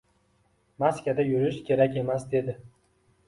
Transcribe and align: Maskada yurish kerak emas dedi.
Maskada 0.83 1.25
yurish 1.27 1.61
kerak 1.69 1.99
emas 2.05 2.19
dedi. 2.31 2.57